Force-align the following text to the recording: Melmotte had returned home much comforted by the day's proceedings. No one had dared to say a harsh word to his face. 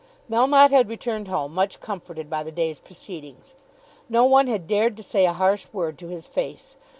Melmotte 0.27 0.71
had 0.71 0.89
returned 0.89 1.27
home 1.27 1.53
much 1.53 1.79
comforted 1.79 2.27
by 2.27 2.41
the 2.41 2.51
day's 2.51 2.79
proceedings. 2.79 3.55
No 4.09 4.25
one 4.25 4.47
had 4.47 4.65
dared 4.65 4.97
to 4.97 5.03
say 5.03 5.27
a 5.27 5.33
harsh 5.33 5.67
word 5.71 5.99
to 5.99 6.07
his 6.07 6.27
face. 6.27 6.75